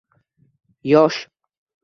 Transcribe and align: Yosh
Yosh 0.91 1.29